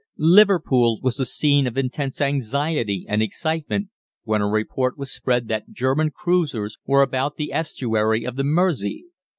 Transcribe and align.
Liverpool 0.17 0.99
was 0.99 1.17
the 1.17 1.27
scene 1.27 1.67
of 1.67 1.77
intense 1.77 2.19
anxiety 2.21 3.05
and 3.07 3.21
excitement, 3.21 3.89
when 4.23 4.41
a 4.41 4.47
report 4.47 4.97
was 4.97 5.13
spread 5.13 5.47
that 5.47 5.69
German 5.69 6.09
cruisers 6.09 6.79
were 6.87 7.03
about 7.03 7.35
the 7.37 7.53
estuary 7.53 8.23
of 8.25 8.35
the 8.35 8.43
Mersey. 8.43 9.05